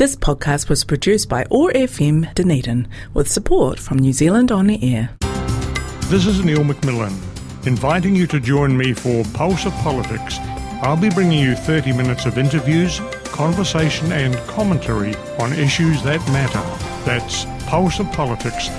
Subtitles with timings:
[0.00, 5.10] This podcast was produced by OAR FM Dunedin with support from New Zealand On Air.
[6.08, 7.12] This is Neil McMillan,
[7.66, 10.38] inviting you to join me for Pulse of Politics.
[10.80, 16.62] I'll be bringing you 30 minutes of interviews, conversation, and commentary on issues that matter.
[17.04, 18.70] That's Pulse of Politics.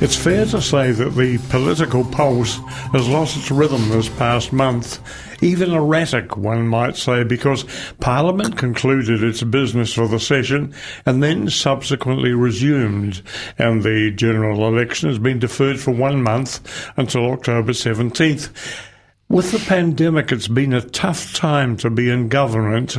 [0.00, 2.58] It's fair to say that the political pulse
[2.92, 5.00] has lost its rhythm this past month,
[5.42, 7.64] even erratic, one might say, because
[7.98, 10.72] Parliament concluded its business for the session
[11.04, 13.22] and then subsequently resumed,
[13.58, 16.60] and the general election has been deferred for one month
[16.96, 18.50] until October 17th.
[19.28, 22.96] With the pandemic, it's been a tough time to be in government.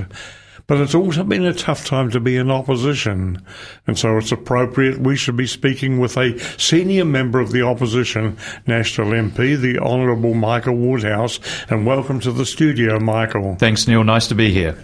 [0.70, 3.44] But it's also been a tough time to be in opposition.
[3.88, 8.38] And so it's appropriate we should be speaking with a senior member of the opposition
[8.68, 11.40] national MP, the Honourable Michael Woodhouse.
[11.72, 13.56] And welcome to the studio, Michael.
[13.56, 14.04] Thanks, Neil.
[14.04, 14.78] Nice to be here.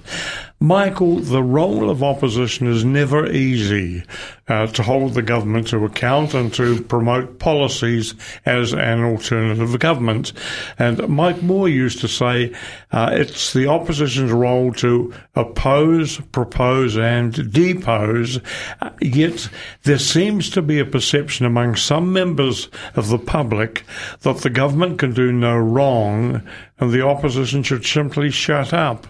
[0.61, 4.03] Michael, the role of opposition is never easy
[4.47, 10.31] uh, to hold the government to account and to promote policies as an alternative government.
[10.79, 12.55] And Mike Moore used to say
[12.91, 18.39] uh, it's the opposition's role to oppose, propose, and depose.
[18.81, 19.49] Uh, yet
[19.83, 23.83] there seems to be a perception among some members of the public
[24.21, 26.41] that the government can do no wrong
[26.79, 29.07] and the opposition should simply shut up.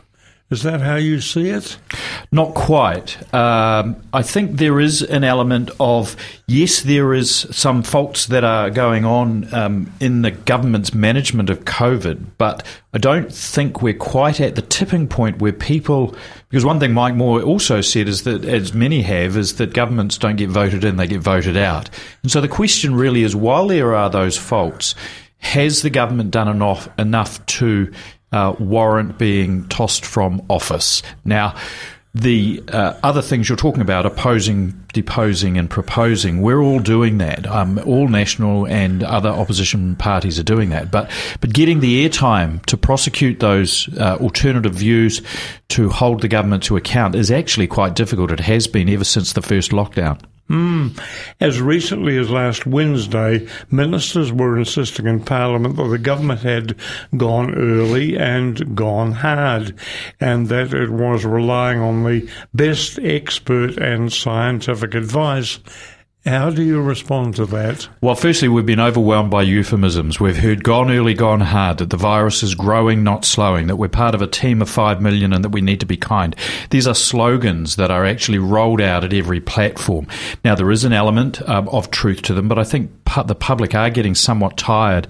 [0.52, 1.76] Is that how you see it?
[2.32, 3.18] Not quite.
[3.34, 6.16] Um, I think there is an element of
[6.46, 11.66] yes, there is some faults that are going on um, in the government's management of
[11.66, 16.16] COVID, but I don't think we're quite at the tipping point where people.
[16.50, 20.20] Because one thing Mike Moore also said is that, as many have, is that governments
[20.20, 21.90] don't get voted in; they get voted out.
[22.22, 24.94] And so the question really is, while there are those faults,
[25.40, 27.92] has the government done enough enough to
[28.32, 31.02] uh, warrant being tossed from office.
[31.24, 31.56] Now,
[32.16, 37.46] the uh, other things you're talking about, opposing, deposing, and proposing, we're all doing that.
[37.46, 40.92] Um, all national and other opposition parties are doing that.
[40.92, 45.22] But but getting the airtime to prosecute those uh, alternative views,
[45.70, 48.32] to hold the government to account, is actually quite difficult.
[48.32, 50.22] It has been ever since the first lockdown.
[50.50, 51.00] Mm.
[51.40, 56.76] As recently as last Wednesday, ministers were insisting in Parliament that the government had
[57.18, 59.74] gone early and gone hard,
[60.20, 65.60] and that it was relying on the best expert and scientific advice.
[66.26, 67.88] How do you respond to that?
[68.02, 70.20] Well, firstly, we've been overwhelmed by euphemisms.
[70.20, 73.90] We've heard gone early, gone hard, that the virus is growing, not slowing, that we're
[73.90, 76.36] part of a team of five million and that we need to be kind.
[76.72, 80.08] These are slogans that are actually rolled out at every platform.
[80.44, 82.90] Now, there is an element um, of truth to them, but I think
[83.28, 85.08] the public are getting somewhat tired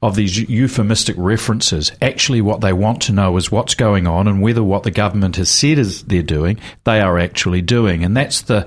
[0.00, 1.92] of these euphemistic references.
[2.00, 5.36] Actually, what they want to know is what's going on and whether what the government
[5.36, 8.02] has said is they're doing, they are actually doing.
[8.02, 8.66] And that's the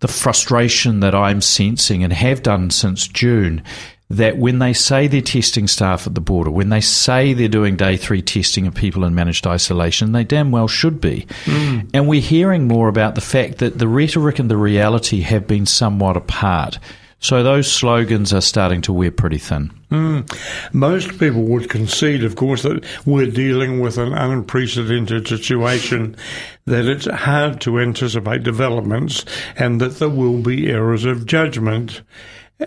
[0.00, 3.62] the frustration that I'm sensing and have done since June
[4.08, 7.76] that when they say they're testing staff at the border, when they say they're doing
[7.76, 11.26] day three testing of people in managed isolation, they damn well should be.
[11.44, 11.90] Mm.
[11.92, 15.66] And we're hearing more about the fact that the rhetoric and the reality have been
[15.66, 16.78] somewhat apart.
[17.18, 19.72] So those slogans are starting to wear pretty thin.
[19.90, 20.28] Mm.
[20.74, 26.16] Most people would concede, of course, that we're dealing with an unprecedented situation,
[26.64, 29.24] that it's hard to anticipate developments,
[29.56, 32.02] and that there will be errors of judgment.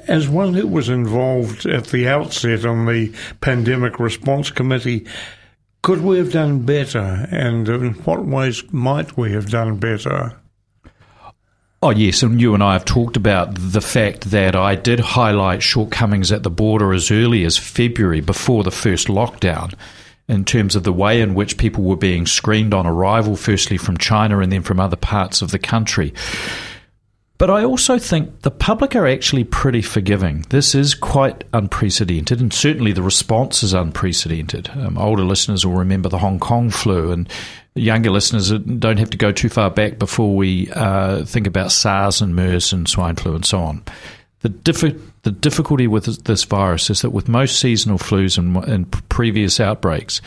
[0.08, 5.06] As one who was involved at the outset on the Pandemic Response Committee,
[5.82, 10.39] could we have done better, and in what ways might we have done better?
[11.82, 15.64] Oh, yes, and you and I have talked about the fact that I did highlight
[15.64, 19.74] shortcomings at the border as early as February before the first lockdown
[20.28, 23.96] in terms of the way in which people were being screened on arrival, firstly from
[23.96, 26.14] China and then from other parts of the country.
[27.40, 30.46] But I also think the public are actually pretty forgiving.
[30.50, 34.70] This is quite unprecedented, and certainly the response is unprecedented.
[34.76, 37.30] Um, older listeners will remember the Hong Kong flu, and
[37.76, 42.22] younger listeners don't have to go too far back before we uh, think about SARS
[42.22, 43.84] and MERS and swine flu and so on.
[44.42, 49.10] The, diffi- the difficulty with this virus is that with most seasonal flus and, and
[49.10, 50.22] previous outbreaks,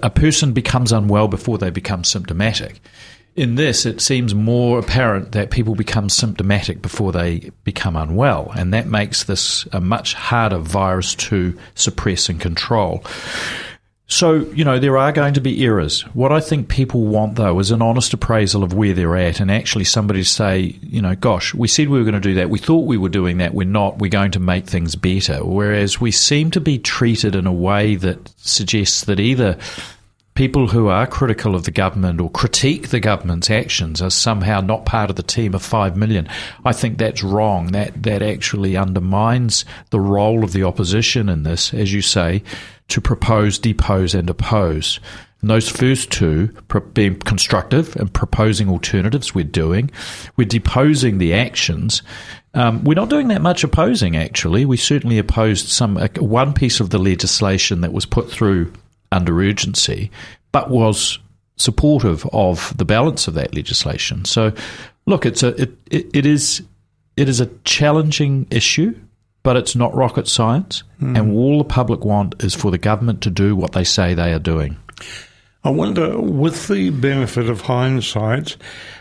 [0.00, 2.80] a person becomes unwell before they become symptomatic.
[3.36, 8.72] In this, it seems more apparent that people become symptomatic before they become unwell, and
[8.72, 13.02] that makes this a much harder virus to suppress and control.
[14.06, 16.02] So, you know, there are going to be errors.
[16.14, 19.50] What I think people want, though, is an honest appraisal of where they're at and
[19.50, 22.50] actually somebody to say, you know, gosh, we said we were going to do that.
[22.50, 23.54] We thought we were doing that.
[23.54, 23.98] We're not.
[23.98, 25.42] We're going to make things better.
[25.42, 29.58] Whereas we seem to be treated in a way that suggests that either
[30.34, 34.84] people who are critical of the government or critique the government's actions are somehow not
[34.84, 36.28] part of the team of five million.
[36.64, 37.68] I think that's wrong.
[37.68, 42.42] That that actually undermines the role of the opposition in this, as you say,
[42.88, 45.00] to propose, depose, and oppose.
[45.40, 46.48] And those first two,
[46.94, 49.90] being constructive and proposing alternatives, we're doing.
[50.36, 52.02] We're deposing the actions.
[52.54, 54.64] Um, we're not doing that much opposing, actually.
[54.64, 58.72] We certainly opposed some uh, one piece of the legislation that was put through
[59.12, 60.10] under urgency,
[60.52, 61.18] but was
[61.56, 64.24] supportive of the balance of that legislation.
[64.24, 64.52] So,
[65.06, 66.62] look, it's a it, it, it is
[67.16, 68.98] it is a challenging issue,
[69.42, 70.82] but it's not rocket science.
[71.00, 71.18] Mm.
[71.18, 74.32] And all the public want is for the government to do what they say they
[74.32, 74.76] are doing.
[75.64, 78.56] I wonder, with the benefit of hindsight,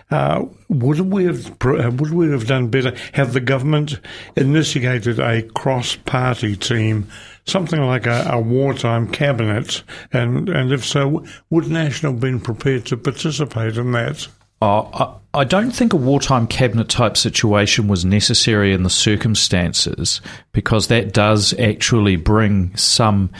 [0.09, 2.95] uh, would we have would we have done better?
[3.11, 3.99] had the government
[4.37, 7.09] initiated a cross-party team,
[7.45, 9.83] something like a, a wartime cabinet,
[10.13, 14.27] and and if so, would National been prepared to participate in that?
[14.61, 20.21] Uh, I don't think a wartime cabinet type situation was necessary in the circumstances
[20.53, 23.31] because that does actually bring some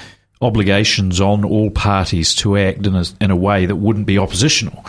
[0.43, 4.85] obligations on all parties to act in a, in a way that wouldn't be oppositional.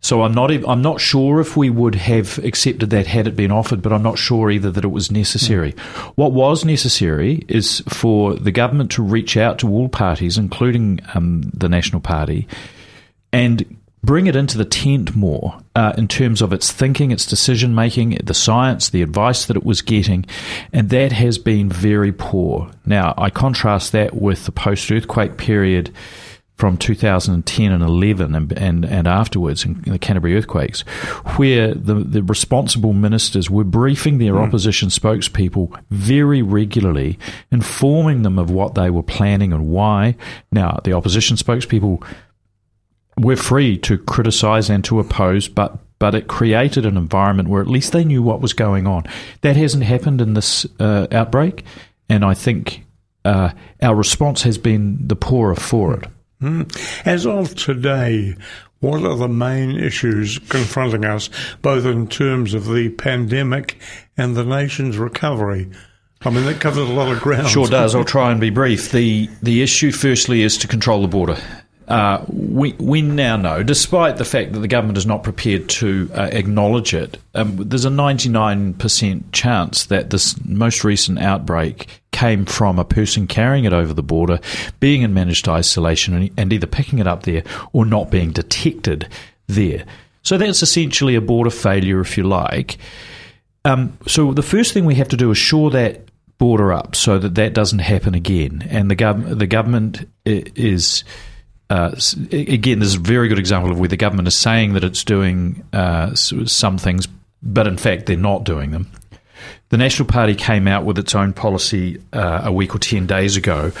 [0.00, 3.50] So I'm not I'm not sure if we would have accepted that had it been
[3.50, 5.72] offered, but I'm not sure either that it was necessary.
[5.72, 6.12] Mm.
[6.16, 11.50] What was necessary is for the government to reach out to all parties, including um,
[11.54, 12.46] the National Party,
[13.32, 13.64] and
[14.04, 18.10] bring it into the tent more uh, in terms of its thinking, its decision making,
[18.22, 20.26] the science, the advice that it was getting,
[20.72, 22.70] and that has been very poor.
[22.84, 25.92] Now, I contrast that with the post earthquake period
[26.56, 30.82] from 2010 and 11 and, and, and afterwards in, the Canterbury earthquakes,
[31.36, 34.46] where the, the responsible ministers were briefing their mm.
[34.46, 37.18] opposition spokespeople very regularly,
[37.50, 40.14] informing them of what they were planning and why.
[40.52, 42.04] Now, the opposition spokespeople
[43.16, 47.68] we're free to criticize and to oppose, but but it created an environment where at
[47.68, 49.04] least they knew what was going on.
[49.40, 51.64] That hasn't happened in this uh, outbreak,
[52.08, 52.84] and I think
[53.24, 53.50] uh,
[53.80, 56.04] our response has been the poorer for it.
[56.42, 57.06] Mm.
[57.06, 58.34] As of today,
[58.80, 61.30] what are the main issues confronting us,
[61.62, 63.78] both in terms of the pandemic
[64.16, 65.70] and the nation's recovery?
[66.22, 67.48] I mean, that covers a lot of ground.
[67.48, 67.94] Sure does.
[67.94, 68.90] I'll try and be brief.
[68.92, 71.38] The the issue, firstly, is to control the border.
[71.86, 76.10] Uh, we we now know, despite the fact that the government is not prepared to
[76.14, 82.78] uh, acknowledge it, um, there's a 99% chance that this most recent outbreak came from
[82.78, 84.40] a person carrying it over the border,
[84.80, 87.42] being in managed isolation, and, and either picking it up there
[87.74, 89.06] or not being detected
[89.46, 89.84] there.
[90.22, 92.78] So that's essentially a border failure, if you like.
[93.66, 96.08] Um, so the first thing we have to do is shore that
[96.38, 101.04] border up so that that doesn't happen again, and the gov- the government is
[101.70, 101.94] uh,
[102.30, 105.04] again, this is a very good example of where the government is saying that it's
[105.04, 107.08] doing uh, some things,
[107.42, 108.90] but in fact they're not doing them.
[109.70, 113.36] The National Party came out with its own policy uh, a week or 10 days
[113.36, 113.72] ago,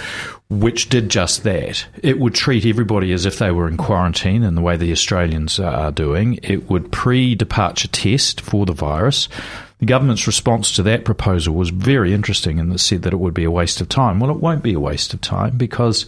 [0.48, 1.86] which did just that.
[2.02, 5.60] It would treat everybody as if they were in quarantine in the way the Australians
[5.60, 6.40] are doing.
[6.42, 9.28] It would pre departure test for the virus.
[9.78, 13.44] The government's response to that proposal was very interesting and said that it would be
[13.44, 14.18] a waste of time.
[14.18, 16.06] Well, it won't be a waste of time because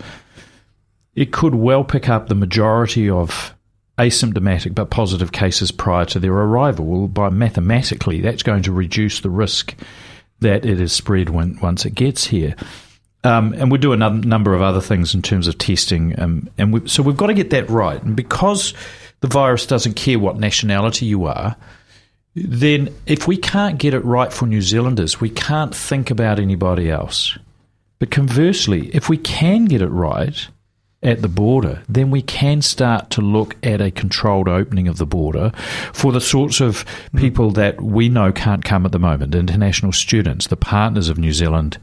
[1.16, 3.54] it could well pick up the majority of
[3.98, 6.84] asymptomatic but positive cases prior to their arrival.
[6.84, 9.75] Well, by mathematically, that's going to reduce the risk
[10.40, 12.54] that it is spread when, once it gets here.
[13.25, 16.20] Um, and we do a number of other things in terms of testing.
[16.20, 18.00] Um, and we, so we've got to get that right.
[18.00, 18.75] And because
[19.20, 21.56] the virus doesn't care what nationality you are,
[22.35, 26.90] then if we can't get it right for New Zealanders, we can't think about anybody
[26.90, 27.38] else.
[27.99, 30.46] But conversely, if we can get it right,
[31.03, 35.07] at the border, then we can start to look at a controlled opening of the
[35.07, 35.53] border
[35.93, 36.85] for the sorts of
[37.17, 41.33] people that we know can't come at the moment international students, the partners of New
[41.33, 41.79] Zealand.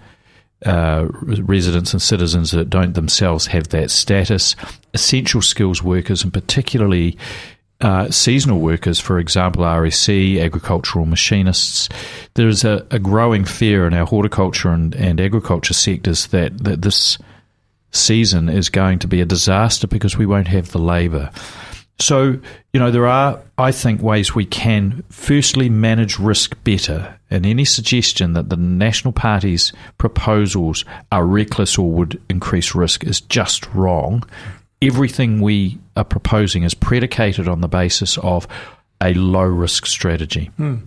[0.65, 4.55] Uh, residents and citizens that don't themselves have that status,
[4.93, 7.17] essential skills workers, and particularly
[7.81, 11.89] uh, seasonal workers, for example, RSE, agricultural machinists.
[12.35, 17.17] There's a, a growing fear in our horticulture and, and agriculture sectors that, that this
[17.93, 21.29] season is going to be a disaster because we won't have the labour.
[21.99, 22.39] So,
[22.73, 27.17] you know, there are, I think, ways we can firstly manage risk better.
[27.29, 33.21] And any suggestion that the National Party's proposals are reckless or would increase risk is
[33.21, 34.23] just wrong.
[34.81, 38.47] Everything we are proposing is predicated on the basis of
[39.01, 40.51] a low risk strategy.
[40.57, 40.77] Hmm.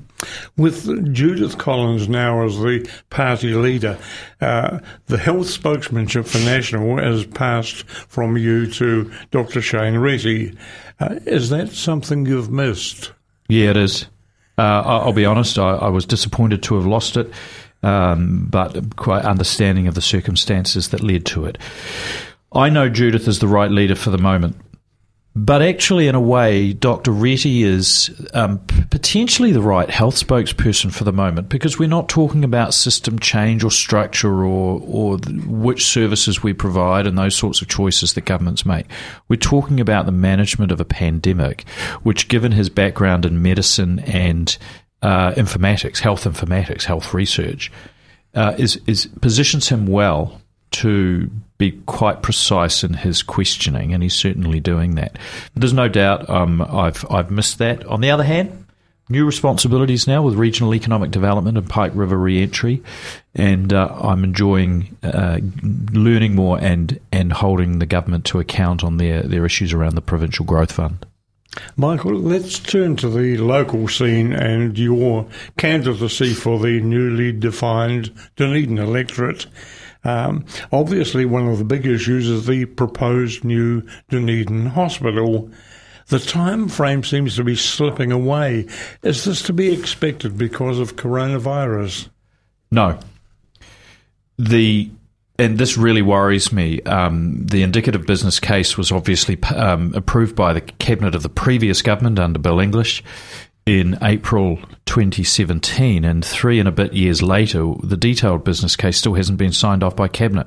[0.57, 3.99] With Judith Collins now as the party leader,
[4.41, 9.61] uh, the health spokesmanship for National has passed from you to Dr.
[9.61, 10.57] Shane Reti.
[10.99, 13.13] Uh, is that something you've missed?
[13.49, 14.07] Yeah, it is.
[14.59, 17.31] Uh, I'll be honest, I, I, was disappointed to have lost it,
[17.83, 21.59] um, but quite understanding of the circumstances that led to it.
[22.53, 24.57] I know Judith is the right leader for the moment.
[25.39, 27.11] But actually, in a way, Dr.
[27.11, 32.43] Reti is um, potentially the right health spokesperson for the moment because we're not talking
[32.43, 37.69] about system change or structure or, or which services we provide and those sorts of
[37.69, 38.87] choices that governments make.
[39.29, 41.69] We're talking about the management of a pandemic,
[42.03, 44.57] which, given his background in medicine and
[45.03, 47.71] uh, informatics, health informatics, health research,
[48.35, 50.41] uh, is, is positions him well
[50.73, 55.17] to be quite precise in his questioning, and he's certainly doing that.
[55.55, 57.85] There's no doubt um, I've I've missed that.
[57.87, 58.67] On the other hand,
[59.09, 62.83] new responsibilities now with regional economic development and Pike River re-entry,
[63.35, 65.39] and uh, I'm enjoying uh,
[65.93, 70.03] learning more and and holding the government to account on their their issues around the
[70.03, 71.07] provincial growth fund.
[71.77, 78.77] Michael, let's turn to the local scene and your candidacy for the newly defined Dunedin
[78.77, 79.47] electorate.
[80.07, 85.51] Um, obviously, one of the big issues is the proposed new Dunedin hospital.
[86.07, 88.69] The time frame seems to be slipping away.
[89.03, 92.09] Is this to be expected because of coronavirus?
[92.71, 93.01] No.
[94.39, 94.91] The
[95.39, 96.81] and this really worries me.
[96.83, 101.83] Um, the indicative business case was obviously um, approved by the cabinet of the previous
[101.83, 103.03] government under Bill English
[103.67, 109.15] in April 2017, and three and a bit years later, the detailed business case still
[109.15, 110.47] hasn't been signed off by Cabinet.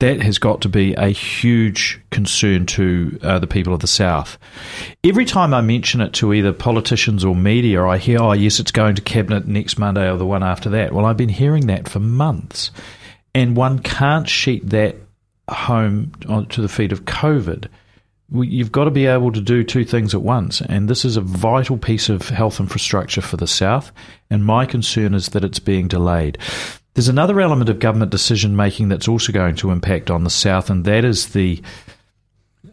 [0.00, 4.36] That has got to be a huge concern to uh, the people of the South.
[5.04, 8.72] Every time I mention it to either politicians or media, I hear, oh, yes, it's
[8.72, 10.92] going to Cabinet next Monday or the one after that.
[10.92, 12.72] Well, I've been hearing that for months,
[13.32, 14.96] and one can't sheet that
[15.48, 16.10] home
[16.50, 17.68] to the feet of COVID
[18.32, 20.60] you've got to be able to do two things at once.
[20.60, 23.92] And this is a vital piece of health infrastructure for the South.
[24.30, 26.38] And my concern is that it's being delayed.
[26.94, 30.70] There's another element of government decision making that's also going to impact on the South,
[30.70, 31.62] and that is the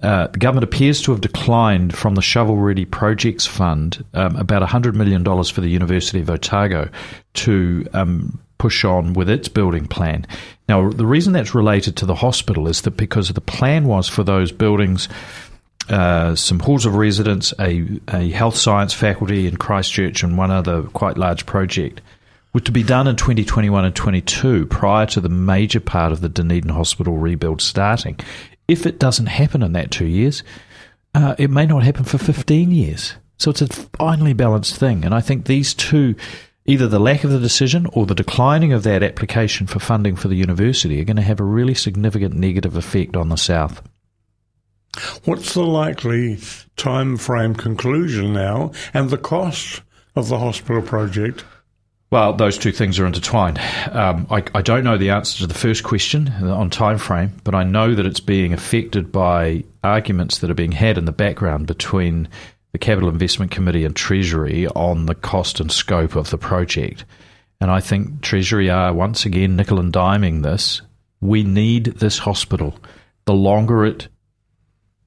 [0.02, 4.62] uh, the government appears to have declined from the shovel ready projects fund um, about
[4.62, 6.90] $100 million for the University of Otago
[7.36, 10.26] to um, push on with its building plan.
[10.70, 14.24] Now, the reason that's related to the hospital is that because the plan was for
[14.24, 15.10] those buildings
[15.90, 20.84] uh, some halls of residence, a, a health science faculty in Christchurch, and one other
[20.84, 22.00] quite large project
[22.54, 26.30] were to be done in 2021 and 22 prior to the major part of the
[26.30, 28.18] Dunedin Hospital rebuild starting.
[28.70, 30.42] If it doesn't happen in that two years,
[31.14, 33.16] uh, it may not happen for 15 years.
[33.38, 35.04] So it's a finely balanced thing.
[35.04, 36.16] And I think these two,
[36.66, 40.28] either the lack of the decision or the declining of that application for funding for
[40.28, 43.82] the university, are going to have a really significant negative effect on the South.
[45.26, 46.40] What's the likely
[46.76, 49.82] time frame conclusion now and the cost
[50.16, 51.44] of the hospital project?
[52.12, 53.60] Well, those two things are intertwined.
[53.92, 57.56] Um, I, I, don't know the answer to the first question on time frame, but
[57.56, 61.66] I know that it's being affected by arguments that are being had in the background
[61.66, 62.28] between
[62.74, 67.06] the Capital Investment Committee and Treasury on the cost and scope of the project.
[67.62, 70.82] And I think Treasury are once again nickel and diming this.
[71.22, 72.78] We need this hospital.
[73.26, 74.10] The longer it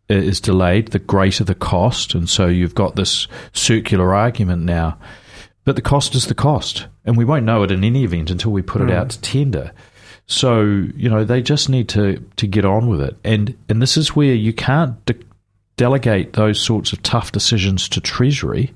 [0.08, 2.14] is delayed, the greater the cost.
[2.14, 4.98] And so you've got this circular argument now.
[5.64, 6.86] But the cost is the cost.
[7.04, 8.88] And we won't know it in any event until we put mm.
[8.88, 9.72] it out to tender.
[10.26, 13.16] So, you know, they just need to, to get on with it.
[13.24, 15.14] And, and this is where you can't de-
[15.76, 18.72] delegate those sorts of tough decisions to Treasury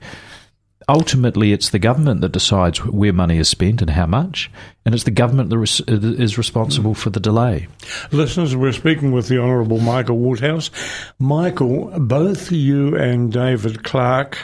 [0.91, 4.51] ultimately it's the government that decides where money is spent and how much,
[4.85, 7.69] and it's the government that uh, is responsible for the delay.
[8.11, 10.71] Listeners, we're speaking with the Honourable Michael Woodhouse.
[11.19, 14.39] Michael, both you and David Clark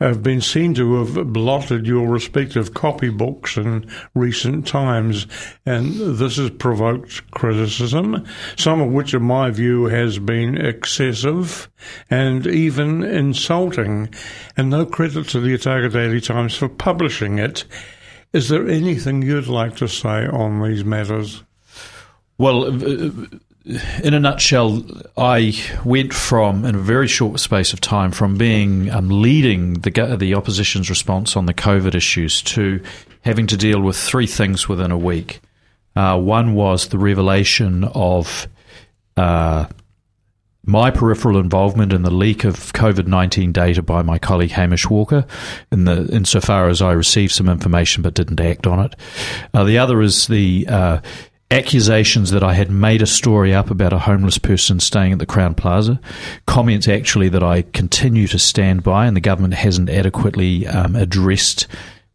[0.00, 5.26] have been seen to have blotted your respective copybooks in recent times,
[5.64, 8.24] and this has provoked criticism,
[8.56, 11.70] some of which, in my view, has been excessive
[12.10, 14.12] and even insulting.
[14.56, 17.64] And no credit to the Otago Daily Times for publishing it.
[18.32, 21.42] Is there anything you'd like to say on these matters?
[22.38, 23.10] Well, uh,
[24.02, 24.84] in a nutshell,
[25.16, 25.54] I
[25.84, 30.34] went from, in a very short space of time, from being um, leading the the
[30.34, 32.80] opposition's response on the COVID issues to
[33.22, 35.40] having to deal with three things within a week.
[35.96, 38.46] Uh, one was the revelation of
[39.16, 39.66] uh,
[40.62, 45.26] my peripheral involvement in the leak of COVID nineteen data by my colleague Hamish Walker,
[45.72, 48.94] in the insofar as I received some information but didn't act on it.
[49.52, 51.00] Uh, the other is the uh,
[51.50, 55.26] accusations that I had made a story up about a homeless person staying at the
[55.26, 56.00] Crowne Plaza.
[56.46, 61.66] Comments actually that I continue to stand by, and the government hasn't adequately um, addressed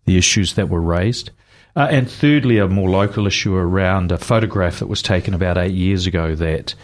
[0.05, 1.31] the issues that were raised.
[1.75, 5.73] Uh, and thirdly, a more local issue around a photograph that was taken about eight
[5.73, 6.75] years ago that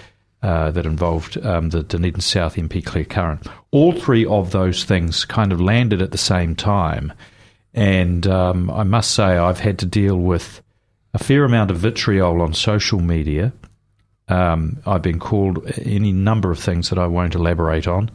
[0.44, 3.40] uh, that involved um, the Dunedin South MP Claire Curran.
[3.72, 7.12] All three of those things kind of landed at the same time,
[7.74, 10.62] and um, I must say I've had to deal with
[11.20, 13.52] a fair amount of vitriol on social media.
[14.28, 18.12] Um, I've been called any number of things that I won't elaborate on.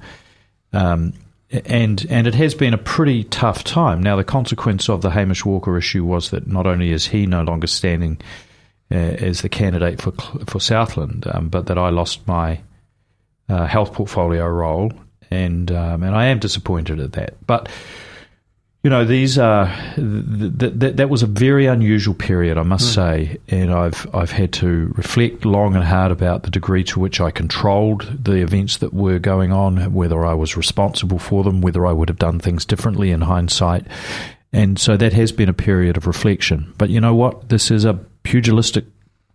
[0.73, 1.13] Um,
[1.51, 4.03] and and it has been a pretty tough time.
[4.03, 7.43] Now, the consequence of the Hamish Walker issue was that not only is he no
[7.43, 8.21] longer standing
[8.91, 10.13] uh, as the candidate for
[10.47, 12.61] for Southland, um, but that I lost my
[13.49, 14.93] uh, health portfolio role,
[15.31, 17.35] and um, and I am disappointed at that.
[17.47, 17.69] But
[18.83, 22.91] you know, these are th- th- th- that was a very unusual period, I must
[22.91, 22.95] mm.
[22.95, 27.21] say, and I've I've had to reflect long and hard about the degree to which
[27.21, 31.87] I controlled the events that were going on, whether I was responsible for them, whether
[31.87, 33.87] I would have done things differently in hindsight,
[34.53, 36.75] and so that has been a period of reflection.
[36.77, 37.51] But you know what?
[37.51, 38.85] This is a pugilistic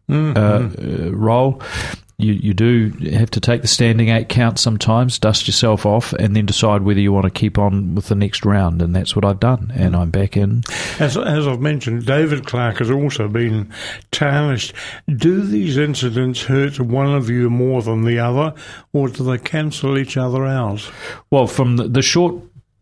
[0.09, 0.35] mm-hmm.
[0.35, 1.61] uh, uh, role
[2.19, 6.35] you, you do have to take the standing eight count sometimes, dust yourself off, and
[6.35, 8.81] then decide whether you want to keep on with the next round.
[8.81, 9.71] And that's what I've done.
[9.75, 10.63] And I'm back in.
[10.99, 13.71] As, as I've mentioned, David Clark has also been
[14.09, 14.73] tarnished.
[15.07, 18.55] Do these incidents hurt one of you more than the other,
[18.93, 20.89] or do they cancel each other out?
[21.29, 22.33] Well, from the, the short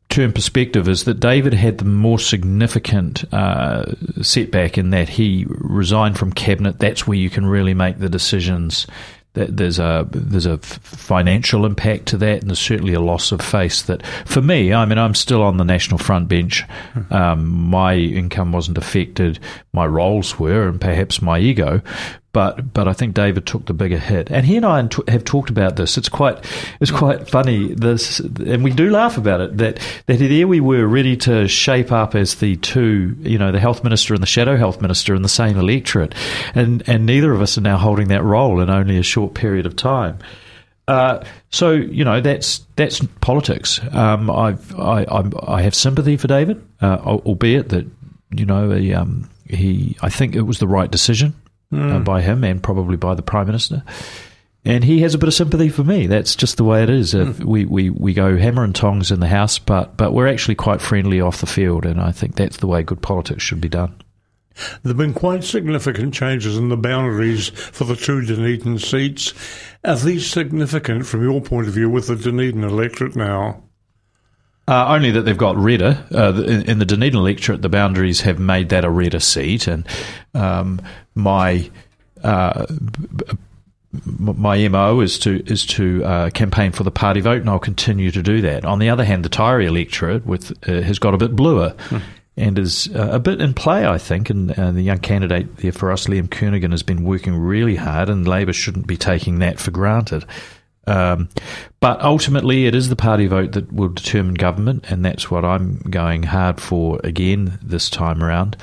[0.07, 3.83] term perspective is that David had the more significant uh,
[4.21, 6.79] setback in that he resigned from cabinet.
[6.79, 8.87] That's where you can really make the decisions
[9.35, 13.83] there's a there's a financial impact to that, and there's certainly a loss of face.
[13.83, 16.63] That for me, I mean, I'm still on the national front bench.
[16.93, 17.13] Hmm.
[17.13, 19.39] Um, my income wasn't affected,
[19.73, 21.81] my roles were, and perhaps my ego.
[22.35, 25.49] But but I think David took the bigger hit, and he and I have talked
[25.49, 25.97] about this.
[25.97, 26.37] It's quite
[26.81, 27.73] it's quite funny.
[27.73, 29.57] This and we do laugh about it.
[29.57, 33.59] That that there we were ready to shape up as the two, you know, the
[33.61, 36.13] health minister and the shadow health minister in the same electorate,
[36.53, 39.65] and and neither of us are now holding that role in only a short period
[39.65, 40.19] of time.
[40.89, 43.79] Uh, so you know that's that's politics.
[43.93, 47.87] Um, I've, I, I, I have sympathy for David, uh, albeit that
[48.31, 51.33] you know he, um, he I think it was the right decision
[51.75, 51.95] mm.
[51.95, 53.83] uh, by him and probably by the Prime Minister.
[54.67, 56.07] And he has a bit of sympathy for me.
[56.07, 57.13] That's just the way it is.
[57.13, 57.43] Mm.
[57.43, 60.81] We, we, we go hammer and tongs in the house, but, but we're actually quite
[60.81, 61.85] friendly off the field.
[61.85, 64.01] And I think that's the way good politics should be done.
[64.55, 69.33] There have been quite significant changes in the boundaries for the two Dunedin seats.
[69.83, 73.64] Are these significant from your point of view with the Dunedin electorate now?
[74.67, 76.03] Uh, only that they've got redder.
[76.11, 79.87] Uh, in, in, the Dunedin electorate, the boundaries have made that a redder seat, and
[80.33, 80.81] um,
[81.13, 81.69] my
[82.23, 82.65] uh,
[84.17, 88.09] my mo is to is to uh, campaign for the party vote, and I'll continue
[88.09, 88.65] to do that.
[88.65, 91.75] On the other hand, the Taieri electorate with uh, has got a bit bluer.
[91.89, 91.97] Hmm.
[92.37, 95.89] And is uh, a bit in play, I think, and the young candidate there for
[95.89, 99.71] us, Liam Kernaghan, has been working really hard, and Labour shouldn't be taking that for
[99.71, 100.25] granted.
[100.87, 101.29] Um,
[101.79, 105.77] but ultimately, it is the party vote that will determine government, and that's what I'm
[105.89, 108.57] going hard for again this time around.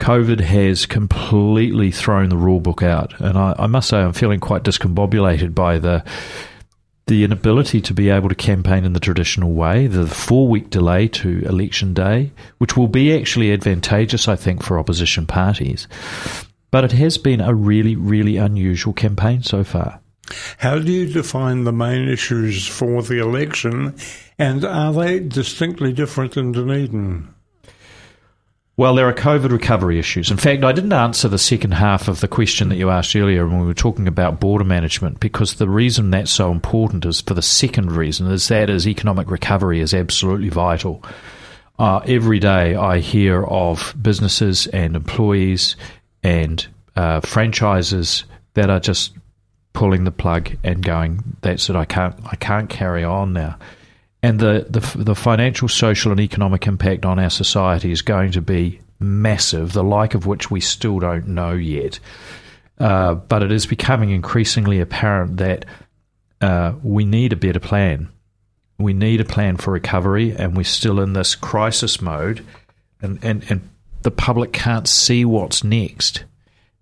[0.00, 4.40] COVID has completely thrown the rule book out, and I, I must say I'm feeling
[4.40, 6.04] quite discombobulated by the
[7.06, 11.06] the inability to be able to campaign in the traditional way, the four week delay
[11.06, 15.86] to election day, which will be actually advantageous, I think, for opposition parties.
[16.72, 20.00] But it has been a really, really unusual campaign so far.
[20.58, 23.94] How do you define the main issues for the election,
[24.38, 27.28] and are they distinctly different in Dunedin?
[28.78, 30.30] Well, there are COVID recovery issues.
[30.30, 33.46] In fact, I didn't answer the second half of the question that you asked earlier
[33.46, 37.32] when we were talking about border management because the reason that's so important is for
[37.32, 41.02] the second reason is that is economic recovery is absolutely vital.
[41.78, 45.76] Uh, every day I hear of businesses and employees
[46.22, 49.14] and uh, franchises that are just
[49.76, 51.76] pulling the plug and going, "That's it.
[51.76, 52.16] I can't.
[52.24, 53.58] I can't carry on now."
[54.22, 58.40] And the, the the financial, social, and economic impact on our society is going to
[58.40, 62.00] be massive, the like of which we still don't know yet.
[62.80, 65.66] Uh, but it is becoming increasingly apparent that
[66.40, 68.08] uh, we need a better plan.
[68.78, 72.44] We need a plan for recovery, and we're still in this crisis mode,
[73.02, 73.68] and, and, and
[74.02, 76.24] the public can't see what's next.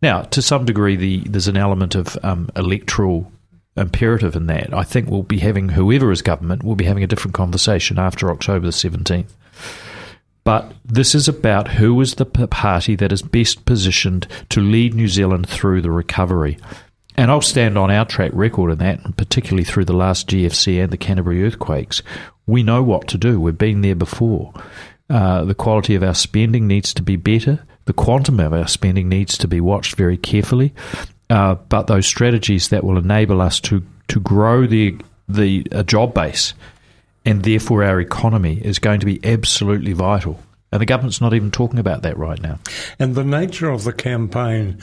[0.05, 3.33] Now, to some degree, the, there's an element of um, electoral
[3.75, 4.75] imperative in that.
[4.75, 8.31] I think we'll be having, whoever is government, we'll be having a different conversation after
[8.31, 9.31] October the 17th.
[10.45, 15.09] But this is about who is the party that is best positioned to lead New
[15.09, 16.59] Zealand through the recovery.
[17.17, 20.93] And I'll stand on our track record in that, particularly through the last GFC and
[20.93, 22.03] the Canterbury earthquakes.
[22.47, 23.41] We know what to do.
[23.41, 24.53] We've been there before.
[25.11, 27.65] Uh, the quality of our spending needs to be better.
[27.85, 30.73] The quantum of our spending needs to be watched very carefully.
[31.29, 36.13] Uh, but those strategies that will enable us to, to grow the the uh, job
[36.13, 36.53] base
[37.25, 40.41] and therefore our economy is going to be absolutely vital.
[40.71, 42.59] And the government's not even talking about that right now.
[42.99, 44.81] And the nature of the campaign,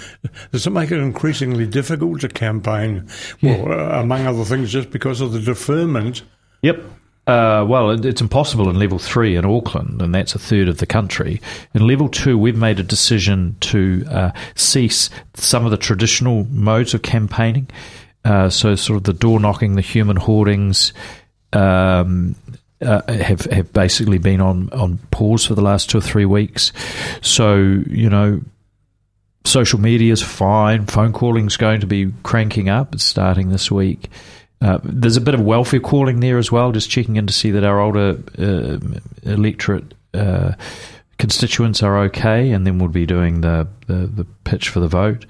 [0.52, 3.10] does it make it increasingly difficult to campaign?
[3.42, 3.62] Yeah.
[3.62, 6.24] Well, uh, among other things, just because of the deferment.
[6.62, 6.82] Yep.
[7.32, 10.86] Uh, well, it's impossible in level three in Auckland, and that's a third of the
[10.86, 11.40] country.
[11.74, 16.94] In level two, we've made a decision to uh, cease some of the traditional modes
[16.94, 17.70] of campaigning.
[18.26, 20.92] Uh, so, sort of the door knocking, the human hoardings,
[21.54, 22.36] um,
[22.82, 26.74] uh, have have basically been on on pause for the last two or three weeks.
[27.22, 28.42] So, you know,
[29.46, 30.86] social media is fine.
[30.86, 32.94] Phone calling is going to be cranking up.
[32.94, 34.10] It's starting this week.
[34.62, 37.52] Uh, there's a bit of welfare calling there as well, just checking in to see
[37.52, 38.78] that our older uh,
[39.24, 40.54] electorate uh,
[41.18, 45.26] constituents are okay, and then we'll be doing the, the, the, pitch for the vote.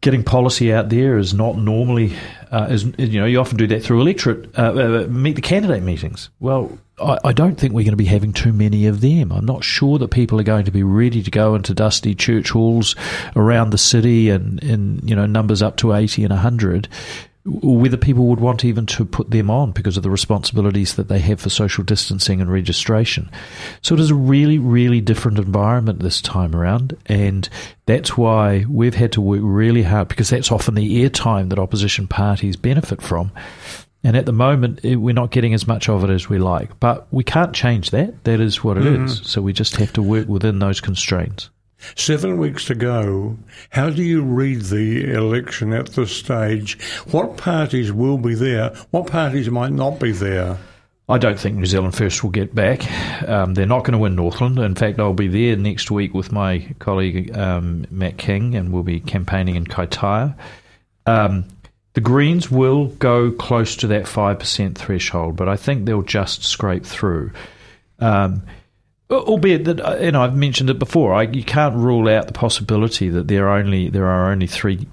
[0.00, 2.14] Getting policy out there is not normally,
[2.50, 6.30] uh, is, you know, you often do that through electorate, uh, meet the candidate meetings.
[6.40, 9.30] Well, I, I, don't think we're going to be having too many of them.
[9.30, 12.50] I'm not sure that people are going to be ready to go into dusty church
[12.50, 12.96] halls
[13.36, 16.88] around the city and in, you know, numbers up to 80 and 100
[17.44, 21.18] whether people would want even to put them on because of the responsibilities that they
[21.20, 23.30] have for social distancing and registration.
[23.82, 27.48] So it is a really, really different environment this time around, and
[27.86, 32.06] that's why we've had to work really hard because that's often the airtime that opposition
[32.06, 33.32] parties benefit from.
[34.02, 36.80] And at the moment, we're not getting as much of it as we like.
[36.80, 38.24] But we can't change that.
[38.24, 39.04] That is what it mm-hmm.
[39.04, 39.20] is.
[39.24, 41.50] So we just have to work within those constraints.
[41.96, 43.38] Seven weeks to go.
[43.70, 46.80] How do you read the election at this stage?
[47.10, 48.70] What parties will be there?
[48.90, 50.58] What parties might not be there?
[51.08, 52.88] I don't think New Zealand First will get back.
[53.28, 54.60] Um, they're not going to win Northland.
[54.60, 58.84] In fact, I'll be there next week with my colleague um, Matt King, and we'll
[58.84, 60.36] be campaigning in Kaitaia.
[61.06, 61.46] Um,
[61.94, 66.86] the Greens will go close to that 5% threshold, but I think they'll just scrape
[66.86, 67.32] through.
[67.98, 68.42] Um,
[69.10, 71.14] albeit that uh, you know I've mentioned it before.
[71.14, 74.86] I, you can't rule out the possibility that there are only there are only three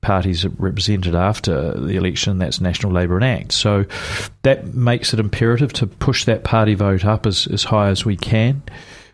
[0.00, 2.38] parties represented after the election.
[2.38, 3.52] That's National Labour and ACT.
[3.52, 3.86] So
[4.42, 8.16] that makes it imperative to push that party vote up as as high as we
[8.16, 8.62] can.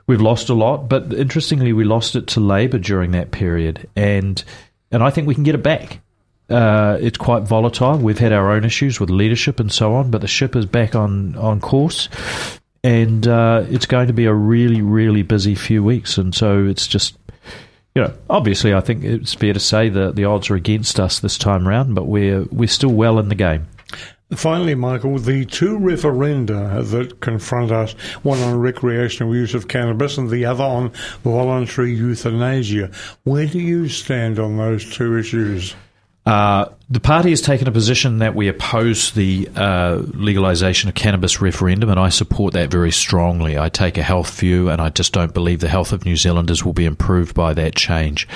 [0.07, 4.43] We've lost a lot, but interestingly, we lost it to Labour during that period, and
[4.91, 6.01] and I think we can get it back.
[6.49, 7.97] Uh, it's quite volatile.
[7.97, 10.97] We've had our own issues with leadership and so on, but the ship is back
[10.97, 12.09] on, on course
[12.83, 16.19] and uh, it's going to be a really, really busy few weeks.
[16.19, 17.17] And so it's just,
[17.95, 21.21] you know, obviously, I think it's fair to say that the odds are against us
[21.21, 23.67] this time round, but we're we're still well in the game.
[24.35, 30.31] Finally, Michael, the two referenda that confront us, one on recreational use of cannabis and
[30.31, 30.91] the other on
[31.25, 32.93] voluntary euthanasia,
[33.25, 35.75] where do you stand on those two issues?
[36.27, 41.41] Uh, the party has taken a position that we oppose the uh, legalisation of cannabis
[41.41, 43.59] referendum, and I support that very strongly.
[43.59, 46.65] I take a health view, and I just don't believe the health of New Zealanders
[46.65, 48.29] will be improved by that change.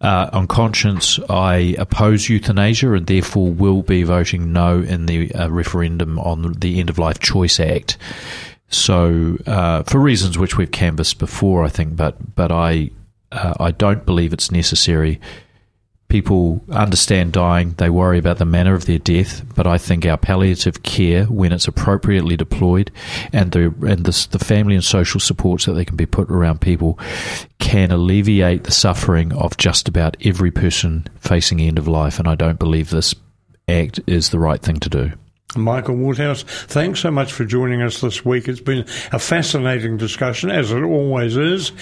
[0.00, 5.48] Uh, on conscience, I oppose euthanasia, and therefore will be voting no in the uh,
[5.48, 7.98] referendum on the End of Life Choice Act.
[8.68, 12.90] So, uh, for reasons which we've canvassed before, I think, but but I
[13.30, 15.20] uh, I don't believe it's necessary
[16.08, 20.16] people understand dying, they worry about the manner of their death, but I think our
[20.16, 22.90] palliative care, when it's appropriately deployed,
[23.32, 26.60] and the and the, the family and social supports that they can be put around
[26.60, 26.98] people,
[27.58, 32.18] can alleviate the suffering of just about every person facing end of life.
[32.18, 33.14] And I don't believe this
[33.68, 35.12] act is the right thing to do.
[35.56, 38.48] Michael Woodhouse, thanks so much for joining us this week.
[38.48, 41.72] It's been a fascinating discussion, as it always is.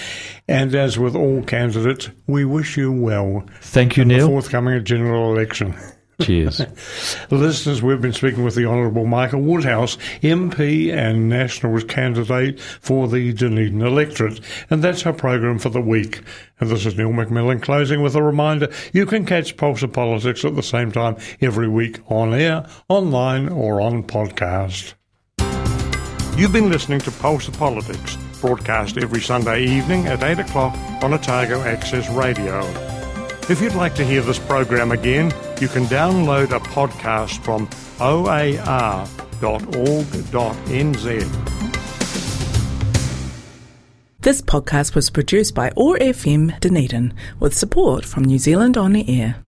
[0.47, 3.43] And as with all candidates, we wish you well.
[3.61, 4.27] Thank you, Neil.
[4.27, 5.75] forthcoming general election.
[6.21, 6.61] Cheers.
[7.31, 13.33] Listeners, we've been speaking with the Honourable Michael Woodhouse, MP and Nationals candidate for the
[13.33, 14.39] Dunedin electorate.
[14.69, 16.21] And that's our program for the week.
[16.59, 20.45] And this is Neil McMillan closing with a reminder you can catch Pulse of Politics
[20.45, 24.93] at the same time every week on air, online, or on podcast.
[26.37, 31.13] You've been listening to Pulse of Politics, broadcast every Sunday evening at 8 o'clock on
[31.13, 32.94] Otago Access Radio.
[33.47, 35.31] If you'd like to hear this program again,
[35.61, 37.69] you can download a podcast from
[38.01, 39.05] oar.org.nz.
[44.21, 49.07] This podcast was produced by OAR FM Dunedin with support from New Zealand On the
[49.21, 49.35] Air.